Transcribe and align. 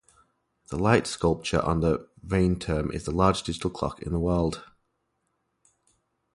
The 0.69 0.79
light 0.79 1.05
sculpture 1.05 1.61
on 1.61 1.81
the 1.81 2.09
Rheinturm 2.25 2.91
is 2.91 3.03
the 3.05 3.11
largest 3.11 3.45
digital 3.45 3.69
clock 3.69 4.01
in 4.01 4.11
the 4.11 4.19
world. 4.19 4.63